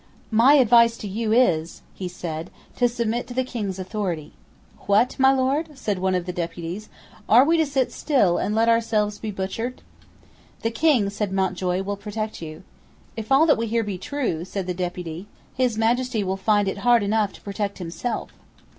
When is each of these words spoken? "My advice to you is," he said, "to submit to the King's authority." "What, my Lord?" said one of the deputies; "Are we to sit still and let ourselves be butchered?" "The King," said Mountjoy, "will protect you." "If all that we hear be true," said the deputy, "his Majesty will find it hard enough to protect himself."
"My 0.31 0.55
advice 0.55 0.97
to 0.97 1.07
you 1.07 1.31
is," 1.31 1.83
he 1.93 2.07
said, 2.07 2.49
"to 2.77 2.89
submit 2.89 3.27
to 3.27 3.35
the 3.35 3.43
King's 3.43 3.77
authority." 3.77 4.33
"What, 4.87 5.15
my 5.19 5.31
Lord?" 5.31 5.77
said 5.77 5.99
one 5.99 6.15
of 6.15 6.25
the 6.25 6.33
deputies; 6.33 6.89
"Are 7.29 7.43
we 7.45 7.55
to 7.57 7.67
sit 7.67 7.91
still 7.91 8.39
and 8.39 8.55
let 8.55 8.67
ourselves 8.67 9.19
be 9.19 9.29
butchered?" 9.29 9.83
"The 10.63 10.71
King," 10.71 11.11
said 11.11 11.31
Mountjoy, 11.31 11.83
"will 11.83 11.97
protect 11.97 12.41
you." 12.41 12.63
"If 13.15 13.31
all 13.31 13.45
that 13.45 13.59
we 13.59 13.67
hear 13.67 13.83
be 13.83 13.99
true," 13.99 14.43
said 14.43 14.65
the 14.65 14.73
deputy, 14.73 15.27
"his 15.53 15.77
Majesty 15.77 16.23
will 16.23 16.35
find 16.35 16.67
it 16.67 16.79
hard 16.79 17.03
enough 17.03 17.31
to 17.33 17.41
protect 17.41 17.77
himself." 17.77 18.31